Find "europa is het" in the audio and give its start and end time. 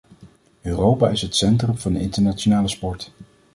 0.61-1.35